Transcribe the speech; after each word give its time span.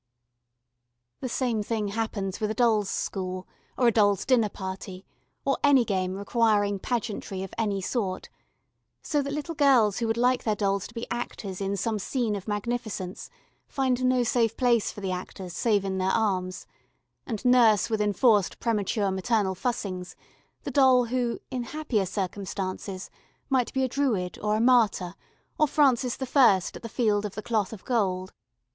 The 1.19 1.29
same 1.29 1.61
thing 1.61 1.89
happens 1.89 2.39
with 2.39 2.49
a 2.49 2.55
dolls' 2.55 2.89
school, 2.89 3.47
or 3.77 3.85
a 3.87 3.91
dolls' 3.91 4.25
dinner 4.25 4.49
party, 4.49 5.05
or 5.45 5.59
any 5.63 5.85
game 5.85 6.15
requiring 6.15 6.79
pageantry 6.79 7.43
of 7.43 7.53
any 7.55 7.81
sort 7.81 8.27
so 9.03 9.21
that 9.21 9.31
little 9.31 9.53
girls 9.53 9.99
who 9.99 10.07
would 10.07 10.17
like 10.17 10.43
their 10.43 10.55
dolls 10.55 10.87
to 10.87 10.95
be 10.95 11.05
actors 11.11 11.61
in 11.61 11.77
some 11.77 11.99
scene 11.99 12.35
of 12.35 12.47
magnificence 12.47 13.29
find 13.67 14.03
no 14.03 14.23
safe 14.23 14.57
place 14.57 14.91
for 14.91 15.01
the 15.01 15.11
actors 15.11 15.53
save 15.53 15.85
in 15.85 15.99
their 15.99 16.09
arms 16.09 16.65
and 17.27 17.45
nurse 17.45 17.87
with 17.87 18.01
enforced 18.01 18.59
premature 18.59 19.11
maternal 19.11 19.53
fussings 19.53 20.15
the 20.63 20.71
doll 20.71 21.05
who, 21.05 21.39
in 21.51 21.61
happier 21.61 22.07
circumstances, 22.07 23.11
might 23.51 23.71
be 23.71 23.83
a 23.83 23.87
Druid 23.87 24.39
or 24.39 24.55
a 24.55 24.59
martyr, 24.61 25.13
or 25.59 25.67
Francis 25.67 26.17
the 26.17 26.25
First 26.25 26.75
at 26.75 26.81
the 26.81 26.89
Field 26.89 27.23
of 27.23 27.35
the 27.35 27.43
Cloth 27.43 27.71
of 27.71 27.85
Gold. 27.85 28.33